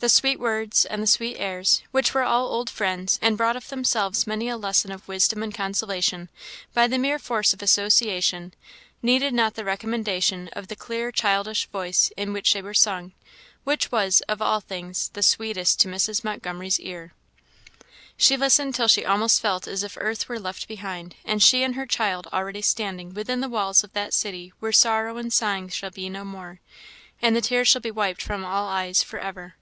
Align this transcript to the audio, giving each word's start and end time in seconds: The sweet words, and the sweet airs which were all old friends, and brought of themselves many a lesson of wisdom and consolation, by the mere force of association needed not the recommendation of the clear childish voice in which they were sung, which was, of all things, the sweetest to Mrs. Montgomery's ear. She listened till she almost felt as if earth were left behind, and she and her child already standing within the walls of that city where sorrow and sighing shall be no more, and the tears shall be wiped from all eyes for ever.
The 0.00 0.08
sweet 0.08 0.40
words, 0.40 0.86
and 0.86 1.02
the 1.02 1.06
sweet 1.06 1.36
airs 1.36 1.82
which 1.90 2.14
were 2.14 2.22
all 2.22 2.46
old 2.48 2.70
friends, 2.70 3.18
and 3.20 3.36
brought 3.36 3.54
of 3.54 3.68
themselves 3.68 4.26
many 4.26 4.48
a 4.48 4.56
lesson 4.56 4.90
of 4.90 5.06
wisdom 5.06 5.42
and 5.42 5.52
consolation, 5.54 6.30
by 6.72 6.86
the 6.86 6.96
mere 6.96 7.18
force 7.18 7.52
of 7.52 7.60
association 7.60 8.54
needed 9.02 9.34
not 9.34 9.56
the 9.56 9.62
recommendation 9.66 10.48
of 10.54 10.68
the 10.68 10.74
clear 10.74 11.12
childish 11.12 11.66
voice 11.66 12.10
in 12.16 12.32
which 12.32 12.54
they 12.54 12.62
were 12.62 12.72
sung, 12.72 13.12
which 13.64 13.92
was, 13.92 14.22
of 14.22 14.40
all 14.40 14.60
things, 14.60 15.10
the 15.12 15.22
sweetest 15.22 15.78
to 15.80 15.88
Mrs. 15.88 16.24
Montgomery's 16.24 16.80
ear. 16.80 17.12
She 18.16 18.38
listened 18.38 18.74
till 18.74 18.88
she 18.88 19.04
almost 19.04 19.42
felt 19.42 19.66
as 19.68 19.82
if 19.82 19.98
earth 20.00 20.30
were 20.30 20.40
left 20.40 20.66
behind, 20.66 21.14
and 21.26 21.42
she 21.42 21.62
and 21.62 21.74
her 21.74 21.84
child 21.84 22.26
already 22.32 22.62
standing 22.62 23.12
within 23.12 23.40
the 23.40 23.50
walls 23.50 23.84
of 23.84 23.92
that 23.92 24.14
city 24.14 24.54
where 24.60 24.72
sorrow 24.72 25.18
and 25.18 25.30
sighing 25.30 25.68
shall 25.68 25.90
be 25.90 26.08
no 26.08 26.24
more, 26.24 26.58
and 27.20 27.36
the 27.36 27.42
tears 27.42 27.68
shall 27.68 27.82
be 27.82 27.90
wiped 27.90 28.22
from 28.22 28.46
all 28.46 28.66
eyes 28.66 29.02
for 29.02 29.18
ever. 29.18 29.56